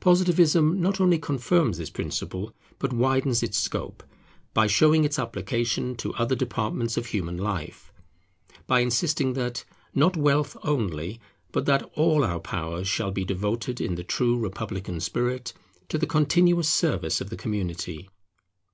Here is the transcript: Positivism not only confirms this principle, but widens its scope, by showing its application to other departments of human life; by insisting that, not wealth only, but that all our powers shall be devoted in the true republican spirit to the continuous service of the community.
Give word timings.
Positivism 0.00 0.80
not 0.80 0.98
only 0.98 1.18
confirms 1.18 1.76
this 1.76 1.90
principle, 1.90 2.54
but 2.78 2.90
widens 2.90 3.42
its 3.42 3.58
scope, 3.58 4.02
by 4.54 4.66
showing 4.66 5.04
its 5.04 5.18
application 5.18 5.94
to 5.96 6.14
other 6.14 6.34
departments 6.34 6.96
of 6.96 7.04
human 7.08 7.36
life; 7.36 7.92
by 8.66 8.80
insisting 8.80 9.34
that, 9.34 9.66
not 9.94 10.16
wealth 10.16 10.56
only, 10.62 11.20
but 11.52 11.66
that 11.66 11.82
all 11.96 12.24
our 12.24 12.40
powers 12.40 12.88
shall 12.88 13.10
be 13.10 13.26
devoted 13.26 13.78
in 13.78 13.96
the 13.96 14.02
true 14.04 14.38
republican 14.38 15.00
spirit 15.00 15.52
to 15.90 15.98
the 15.98 16.06
continuous 16.06 16.70
service 16.70 17.20
of 17.20 17.28
the 17.28 17.36
community. 17.36 18.08